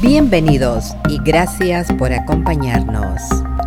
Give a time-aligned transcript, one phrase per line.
[0.00, 3.22] Bienvenidos y gracias por acompañarnos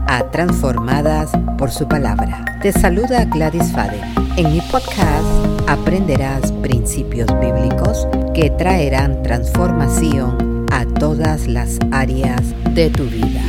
[0.08, 2.60] a Transformadas por su palabra.
[2.62, 4.02] Te saluda Gladys Fade.
[4.36, 5.26] En mi podcast
[5.68, 13.42] aprenderás principios bíblicos que traerán transformación a todas las áreas de tu vida.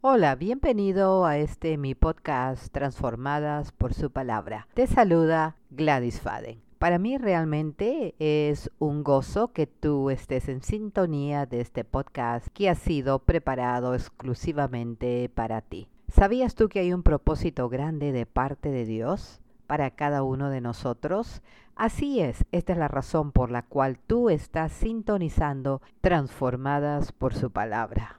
[0.00, 4.66] Hola, bienvenido a este mi podcast Transformadas por su palabra.
[4.74, 6.60] Te saluda Gladys Fade.
[6.82, 12.68] Para mí realmente es un gozo que tú estés en sintonía de este podcast que
[12.68, 15.86] ha sido preparado exclusivamente para ti.
[16.08, 20.60] ¿Sabías tú que hay un propósito grande de parte de Dios para cada uno de
[20.60, 21.42] nosotros?
[21.76, 27.52] Así es, esta es la razón por la cual tú estás sintonizando transformadas por su
[27.52, 28.18] palabra.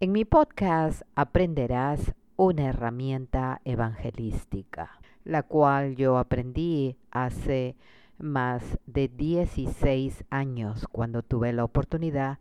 [0.00, 7.76] En mi podcast aprenderás una herramienta evangelística, la cual yo aprendí hace
[8.18, 12.38] más de 16 años cuando tuve la oportunidad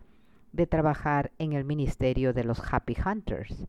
[0.52, 3.68] de trabajar en el ministerio de los Happy Hunters,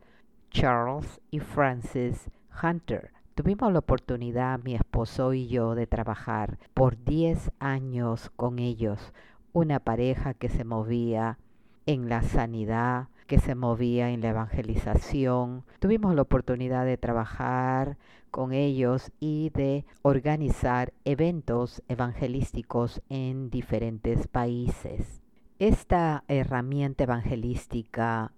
[0.50, 2.30] Charles y Francis
[2.62, 3.12] Hunter.
[3.34, 9.12] Tuvimos la oportunidad, mi esposo y yo, de trabajar por 10 años con ellos,
[9.52, 11.38] una pareja que se movía
[11.86, 15.64] en la sanidad, que se movía en la evangelización.
[15.78, 17.98] Tuvimos la oportunidad de trabajar
[18.30, 25.20] con ellos y de organizar eventos evangelísticos en diferentes países.
[25.58, 28.32] Esta herramienta evangelística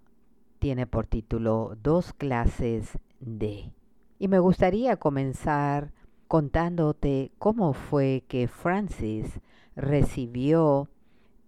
[0.59, 3.71] tiene por título Dos clases de.
[4.19, 5.93] Y me gustaría comenzar
[6.27, 9.39] contándote cómo fue que Francis
[9.73, 10.89] recibió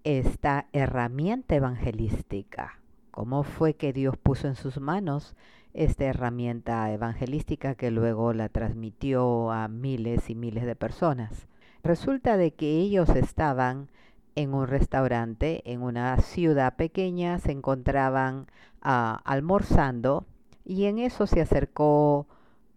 [0.05, 2.79] esta herramienta evangelística
[3.13, 5.35] cómo fue que Dios puso en sus manos
[5.75, 11.47] esta herramienta evangelística que luego la transmitió a miles y miles de personas.
[11.83, 13.87] Resulta de que ellos estaban
[14.35, 18.47] en un restaurante en una ciudad pequeña, se encontraban
[18.81, 20.25] ah, almorzando
[20.65, 22.25] y en eso se acercó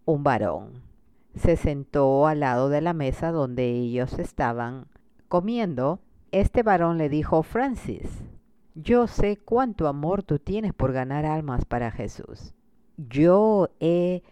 [0.05, 0.83] un varón.
[1.35, 4.87] Se sentó al lado de la mesa donde ellos estaban
[5.29, 5.99] comiendo.
[6.31, 8.23] Este varón le dijo, Francis,
[8.77, 12.53] yo sé cuánto amor tú tienes por ganar almas para Jesús.
[12.99, 14.23] Yo he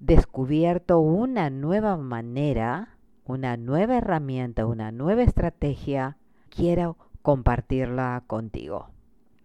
[0.00, 6.16] descubierto una nueva manera, una nueva herramienta, una nueva estrategia.
[6.50, 8.90] Quiero compartirla contigo.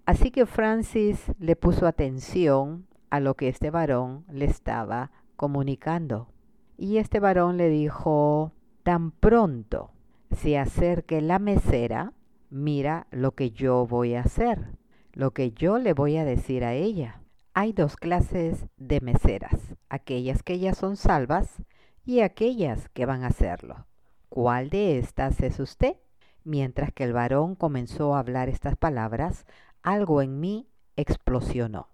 [0.08, 6.30] Así que Francis le puso atención a lo que este varón le estaba comunicando.
[6.78, 9.92] Y este varón le dijo, tan pronto
[10.32, 12.14] se acerque la mesera,
[12.52, 14.78] mira lo que yo voy a hacer,
[15.14, 17.22] lo que yo le voy a decir a ella.
[17.54, 21.64] Hay dos clases de meseras, aquellas que ya son salvas
[22.06, 23.88] y aquellas que van a hacerlo.
[24.30, 25.96] ¿Cuál de estas es usted?
[26.44, 29.46] Mientras que el varón comenzó a hablar estas palabras,
[29.82, 31.90] algo en mí explosionó.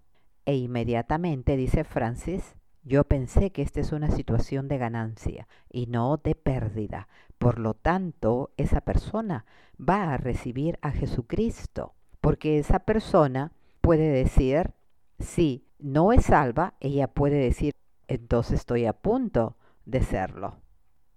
[0.46, 2.56] E inmediatamente, dice Francis,
[2.88, 7.10] yo pensé que esta es una situación de ganancia y no de pérdida.
[7.38, 9.46] Por lo tanto, esa persona
[9.78, 14.72] va a recibir a Jesucristo, porque esa persona puede decir,
[15.20, 17.74] si no es salva, ella puede decir,
[18.08, 20.62] entonces estoy a punto de serlo.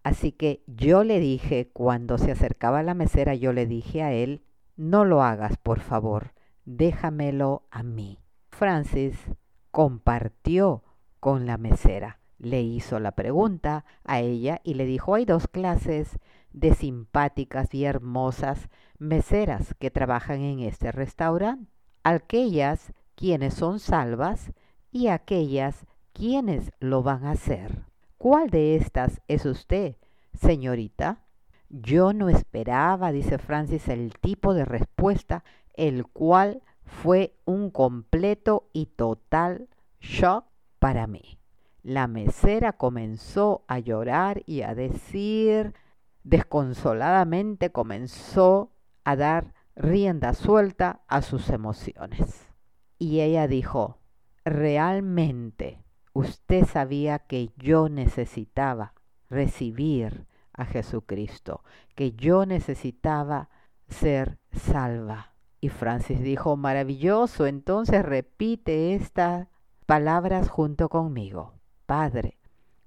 [0.03, 4.13] Así que yo le dije, cuando se acercaba a la mesera, yo le dije a
[4.13, 4.43] él,
[4.77, 6.33] no lo hagas, por favor,
[6.65, 8.19] déjamelo a mí.
[8.49, 9.17] Francis
[9.71, 10.83] compartió
[11.21, 12.19] con la mesera.
[12.39, 16.19] Le hizo la pregunta a ella y le dijo, hay dos clases
[16.53, 21.71] de simpáticas y hermosas meseras que trabajan en este restaurante.
[22.03, 24.53] Aquellas quienes son salvas
[24.91, 27.85] y aquellas quienes lo van a hacer.
[28.17, 29.97] ¿Cuál de estas es usted,
[30.35, 31.23] señorita?
[31.69, 35.45] Yo no esperaba, dice Francis, el tipo de respuesta,
[35.75, 39.69] el cual fue un completo y total
[40.01, 40.50] shock
[40.81, 41.39] para mí.
[41.83, 45.75] La mesera comenzó a llorar y a decir,
[46.25, 48.73] desconsoladamente comenzó
[49.05, 52.49] a dar rienda suelta a sus emociones.
[52.99, 53.99] Y ella dijo,
[54.45, 58.95] realmente usted sabía que yo necesitaba
[59.31, 61.63] recibir a Jesucristo,
[61.95, 63.49] que yo necesitaba
[63.89, 65.33] ser salva.
[65.63, 69.49] Y Francis dijo, maravilloso, entonces repite esta
[69.91, 71.55] palabras junto conmigo.
[71.85, 72.39] Padre,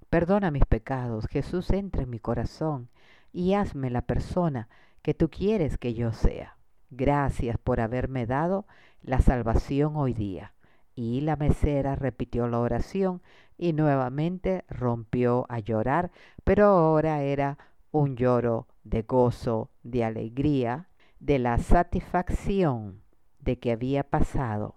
[0.08, 2.88] perdona mis pecados, Jesús entra en mi corazón
[3.30, 4.70] y hazme la persona
[5.02, 6.56] que tú quieres que yo sea.
[6.88, 8.64] Gracias por haberme dado
[9.02, 10.54] la salvación hoy día.
[10.94, 13.20] Y la mesera repitió la oración
[13.58, 16.10] y nuevamente rompió a llorar,
[16.42, 17.58] pero ahora era
[17.90, 20.88] un lloro de gozo, de alegría,
[21.20, 23.02] de la satisfacción
[23.40, 24.76] de que había pasado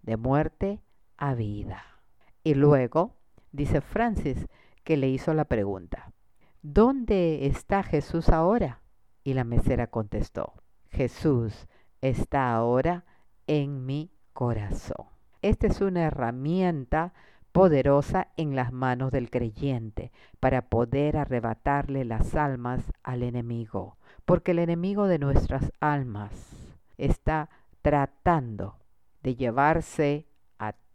[0.00, 0.80] de muerte
[1.16, 1.82] a vida.
[2.44, 3.16] Y luego,
[3.52, 4.46] dice Francis,
[4.84, 6.12] que le hizo la pregunta,
[6.62, 8.80] ¿dónde está Jesús ahora?
[9.24, 10.54] Y la mesera contestó,
[10.90, 11.66] Jesús
[12.00, 13.04] está ahora
[13.46, 15.06] en mi corazón.
[15.42, 17.12] Esta es una herramienta
[17.52, 24.58] poderosa en las manos del creyente para poder arrebatarle las almas al enemigo, porque el
[24.58, 26.32] enemigo de nuestras almas
[26.98, 27.48] está
[27.82, 28.76] tratando
[29.22, 30.26] de llevarse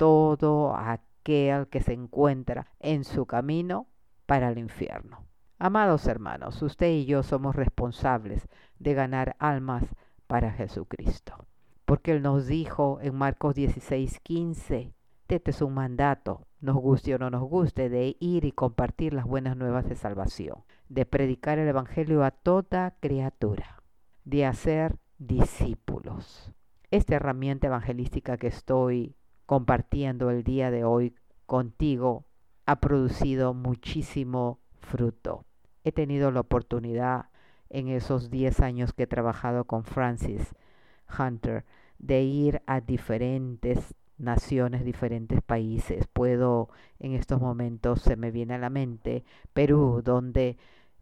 [0.02, 3.86] todo aquel que se encuentra en su camino
[4.26, 5.28] para el infierno.
[5.60, 8.48] Amados hermanos, usted y yo somos responsables
[8.80, 9.84] de ganar almas
[10.26, 11.46] para Jesucristo,
[11.86, 14.96] porque Él nos dijo en Marcos 16, 15,
[15.28, 19.26] este es un mandato, nos guste o no nos guste, de ir y compartir las
[19.26, 23.84] buenas nuevas de salvación, de predicar el Evangelio a toda criatura,
[24.26, 26.52] de hacer discípulos.
[26.90, 29.16] Esta herramienta evangelística que estoy
[29.52, 31.14] compartiendo el día de hoy
[31.46, 32.24] contigo
[32.66, 35.44] ha producido muchísimo fruto.
[35.84, 37.26] He tenido la oportunidad
[37.70, 40.56] en esos 10 años que he trabajado con Francis
[41.20, 41.66] Hunter
[42.00, 46.08] de ir a diferentes naciones, diferentes países.
[46.08, 46.70] Puedo,
[47.00, 50.58] en estos momentos se me viene a la mente, Perú, donde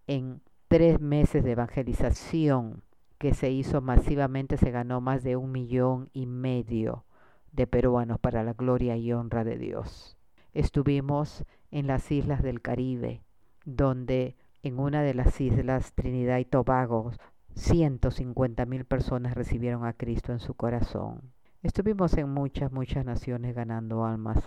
[0.07, 2.81] en tres meses de evangelización
[3.19, 7.05] que se hizo masivamente se ganó más de un millón y medio
[7.51, 10.17] de peruanos para la gloria y honra de Dios.
[10.53, 13.21] Estuvimos en las islas del Caribe,
[13.65, 17.11] donde en una de las islas Trinidad y Tobago
[17.55, 21.21] 150 mil personas recibieron a Cristo en su corazón.
[21.61, 24.37] Estuvimos en muchas, muchas naciones ganando almas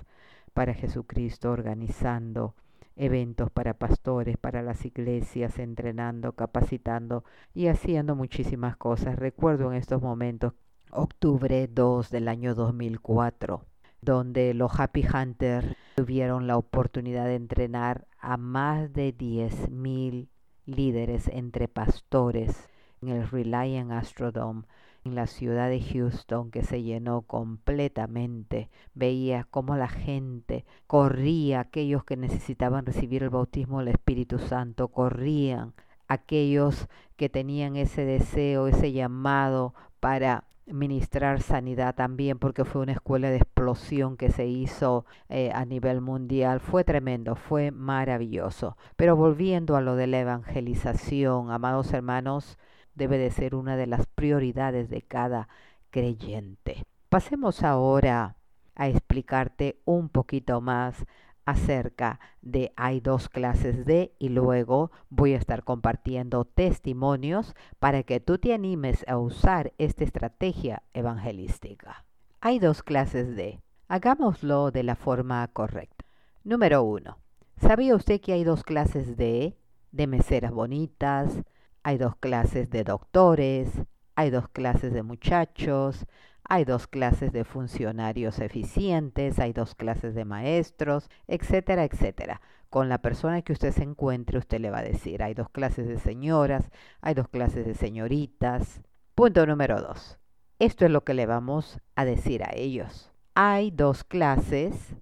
[0.55, 2.55] para Jesucristo, organizando
[2.97, 9.19] eventos para pastores, para las iglesias, entrenando, capacitando y haciendo muchísimas cosas.
[9.19, 10.55] Recuerdo en estos momentos,
[10.93, 13.65] octubre 2 del año 2004,
[14.03, 20.29] donde los Happy Hunters tuvieron la oportunidad de entrenar a más de 10.000
[20.67, 22.69] líderes entre pastores
[23.01, 24.65] en el Reliant Astrodome
[25.05, 28.71] en la ciudad de Houston que se llenó completamente.
[28.95, 35.75] Veía cómo la gente corría, aquellos que necesitaban recibir el bautismo del Espíritu Santo, corrían,
[36.07, 43.31] aquellos que tenían ese deseo, ese llamado para ministrar sanidad también porque fue una escuela
[43.31, 46.61] de explosión que se hizo eh, a nivel mundial.
[46.61, 48.77] Fue tremendo, fue maravilloso.
[48.97, 52.59] Pero volviendo a lo de la evangelización, amados hermanos,
[52.95, 55.49] debe de ser una de las prioridades de cada
[55.91, 56.85] creyente.
[57.09, 58.37] Pasemos ahora
[58.75, 61.05] a explicarte un poquito más
[61.45, 68.21] acerca de hay dos clases de y luego voy a estar compartiendo testimonios para que
[68.21, 72.05] tú te animes a usar esta estrategia evangelística.
[72.41, 73.61] Hay dos clases de.
[73.89, 76.05] Hagámoslo de la forma correcta.
[76.45, 77.19] Número uno.
[77.57, 79.57] ¿Sabía usted que hay dos clases de?
[79.93, 81.43] De meseras bonitas,
[81.83, 83.71] hay dos clases de doctores,
[84.15, 86.07] hay dos clases de muchachos,
[86.49, 92.41] hay dos clases de funcionarios eficientes, hay dos clases de maestros, etcétera, etcétera.
[92.69, 95.87] Con la persona que usted se encuentre, usted le va a decir, hay dos clases
[95.87, 98.81] de señoras, hay dos clases de señoritas.
[99.15, 100.19] Punto número dos.
[100.59, 103.11] Esto es lo que le vamos a decir a ellos.
[103.35, 104.95] Hay dos clases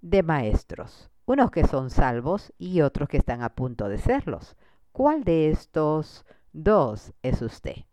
[0.00, 4.56] de maestros, unos que son salvos y otros que están a punto de serlos.
[4.92, 7.84] ¿Cuál de estos dos es usted?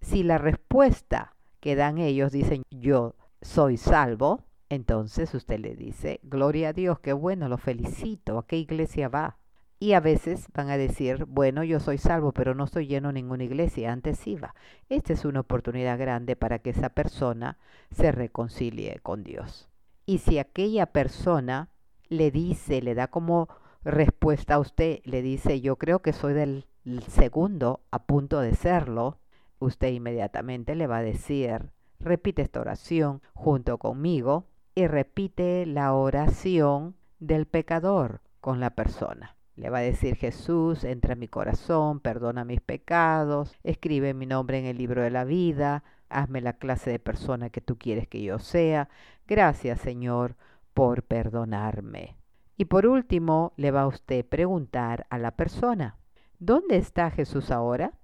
[0.00, 1.33] Si la respuesta
[1.64, 7.14] que dan ellos dicen yo soy salvo, entonces usted le dice, gloria a Dios, qué
[7.14, 9.38] bueno, lo felicito, ¿a qué iglesia va?
[9.78, 13.14] Y a veces van a decir, bueno, yo soy salvo, pero no estoy lleno en
[13.14, 14.54] ninguna iglesia, antes iba.
[14.90, 17.56] Esta es una oportunidad grande para que esa persona
[17.90, 19.70] se reconcilie con Dios.
[20.04, 21.70] Y si aquella persona
[22.10, 23.48] le dice, le da como
[23.84, 26.66] respuesta a usted le dice yo creo que soy del
[27.08, 29.18] segundo a punto de serlo,
[29.64, 36.96] usted inmediatamente le va a decir repite esta oración junto conmigo y repite la oración
[37.18, 39.36] del pecador con la persona.
[39.56, 44.58] Le va a decir Jesús, entra en mi corazón, perdona mis pecados, escribe mi nombre
[44.58, 48.22] en el libro de la vida, hazme la clase de persona que tú quieres que
[48.22, 48.88] yo sea.
[49.26, 50.36] Gracias Señor
[50.74, 52.16] por perdonarme.
[52.56, 55.96] Y por último, le va a usted preguntar a la persona,
[56.38, 57.94] ¿dónde está Jesús ahora?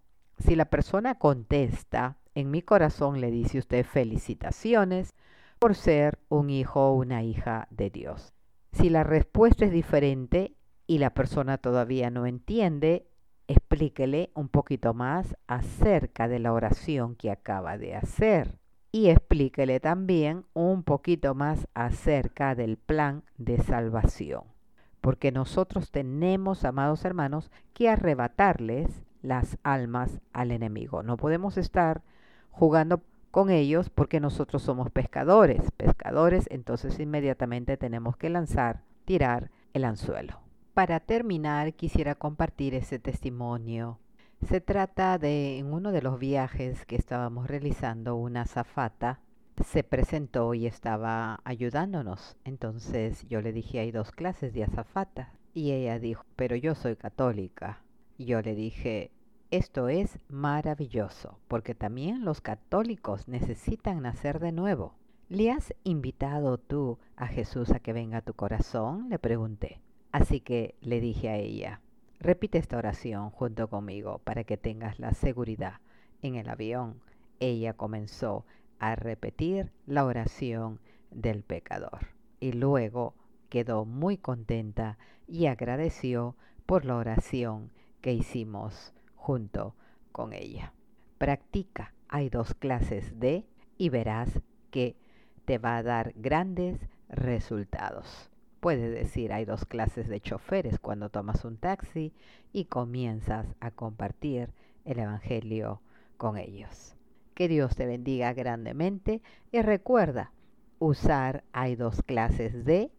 [0.40, 5.14] Si la persona contesta, en mi corazón le dice usted felicitaciones
[5.58, 8.32] por ser un hijo o una hija de Dios.
[8.72, 10.54] Si la respuesta es diferente
[10.86, 13.06] y la persona todavía no entiende,
[13.48, 18.58] explíquele un poquito más acerca de la oración que acaba de hacer
[18.92, 24.44] y explíquele también un poquito más acerca del plan de salvación.
[25.00, 31.02] Porque nosotros tenemos, amados hermanos, que arrebatarles las almas al enemigo.
[31.02, 32.02] No podemos estar
[32.50, 35.70] jugando con ellos porque nosotros somos pescadores.
[35.76, 40.40] Pescadores, entonces inmediatamente tenemos que lanzar, tirar el anzuelo.
[40.74, 43.98] Para terminar, quisiera compartir ese testimonio.
[44.48, 49.20] Se trata de en uno de los viajes que estábamos realizando, una zafata
[49.64, 52.36] se presentó y estaba ayudándonos.
[52.44, 55.32] Entonces yo le dije, hay dos clases de azafata.
[55.52, 57.82] Y ella dijo, pero yo soy católica.
[58.22, 59.10] Yo le dije,
[59.50, 64.92] esto es maravilloso, porque también los católicos necesitan nacer de nuevo.
[65.30, 69.08] ¿Le has invitado tú a Jesús a que venga a tu corazón?
[69.08, 69.80] Le pregunté.
[70.12, 71.80] Así que le dije a ella,
[72.18, 75.80] repite esta oración junto conmigo para que tengas la seguridad.
[76.20, 77.00] En el avión,
[77.38, 78.44] ella comenzó
[78.78, 80.78] a repetir la oración
[81.10, 82.08] del pecador
[82.38, 83.14] y luego
[83.48, 86.36] quedó muy contenta y agradeció
[86.66, 89.74] por la oración que hicimos junto
[90.12, 90.72] con ella.
[91.18, 94.40] Practica, hay dos clases de y verás
[94.70, 94.96] que
[95.44, 98.30] te va a dar grandes resultados.
[98.60, 102.12] Puedes decir, hay dos clases de choferes cuando tomas un taxi
[102.52, 104.52] y comienzas a compartir
[104.84, 105.80] el Evangelio
[106.16, 106.96] con ellos.
[107.34, 110.32] Que Dios te bendiga grandemente y recuerda
[110.78, 112.90] usar hay dos clases de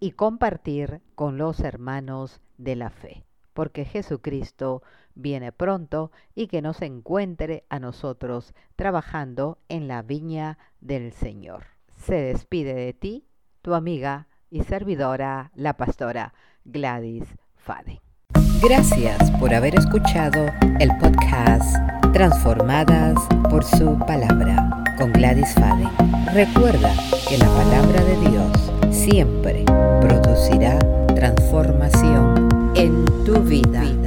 [0.00, 3.24] y compartir con los hermanos de la fe,
[3.54, 4.82] porque Jesucristo
[5.14, 11.64] viene pronto y que nos encuentre a nosotros trabajando en la viña del Señor.
[11.96, 13.26] Se despide de ti
[13.62, 16.34] tu amiga y servidora, la pastora
[16.64, 17.24] Gladys
[17.56, 18.02] Fade.
[18.62, 20.46] Gracias por haber escuchado
[20.80, 21.76] el podcast
[22.12, 23.18] Transformadas
[23.50, 25.88] por su palabra con Gladys Fade.
[26.32, 26.94] Recuerda
[27.28, 29.64] que la palabra de Dios siempre
[30.00, 30.78] producirá
[31.14, 32.53] transformación
[32.84, 34.03] en tu vida.